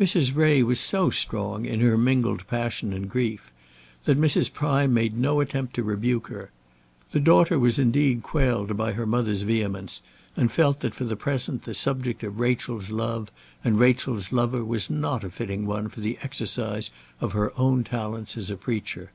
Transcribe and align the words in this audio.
Mrs. 0.00 0.34
Ray 0.34 0.62
was 0.62 0.80
so 0.80 1.10
strong 1.10 1.66
in 1.66 1.80
her 1.82 1.98
mingled 1.98 2.46
passion 2.46 2.94
and 2.94 3.10
grief, 3.10 3.52
that 4.04 4.18
Mrs. 4.18 4.50
Prime 4.50 4.94
made 4.94 5.18
no 5.18 5.40
attempt 5.40 5.74
to 5.74 5.82
rebuke 5.82 6.28
her. 6.28 6.50
The 7.12 7.20
daughter 7.20 7.58
was 7.58 7.78
indeed 7.78 8.22
quelled 8.22 8.74
by 8.78 8.92
her 8.92 9.04
mother's 9.04 9.42
vehemence, 9.42 10.00
and 10.34 10.50
felt 10.50 10.80
that 10.80 10.94
for 10.94 11.04
the 11.04 11.14
present 11.14 11.64
the 11.64 11.74
subject 11.74 12.22
of 12.24 12.40
Rachel's 12.40 12.88
love 12.88 13.30
and 13.62 13.78
Rachel's 13.78 14.32
lover 14.32 14.64
was 14.64 14.88
not 14.88 15.24
a 15.24 15.28
fitting 15.30 15.66
one 15.66 15.88
for 15.90 16.00
the 16.00 16.16
exercise 16.22 16.88
of 17.20 17.32
her 17.32 17.52
own 17.58 17.84
talents 17.84 18.38
as 18.38 18.50
a 18.50 18.56
preacher. 18.56 19.12